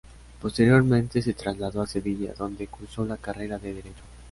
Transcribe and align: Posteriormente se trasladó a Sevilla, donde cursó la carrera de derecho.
Posteriormente 0.41 1.21
se 1.21 1.35
trasladó 1.35 1.79
a 1.83 1.85
Sevilla, 1.85 2.33
donde 2.35 2.65
cursó 2.65 3.05
la 3.05 3.17
carrera 3.17 3.59
de 3.59 3.75
derecho. 3.75 4.03